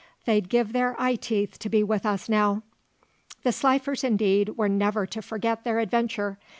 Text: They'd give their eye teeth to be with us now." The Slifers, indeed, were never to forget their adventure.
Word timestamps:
They'd 0.25 0.49
give 0.49 0.73
their 0.73 0.95
eye 0.99 1.13
teeth 1.13 1.59
to 1.59 1.69
be 1.69 1.83
with 1.83 2.07
us 2.07 2.27
now." 2.27 2.63
The 3.43 3.51
Slifers, 3.51 4.03
indeed, 4.03 4.57
were 4.57 4.67
never 4.67 5.05
to 5.05 5.21
forget 5.21 5.63
their 5.63 5.77
adventure. 5.77 6.39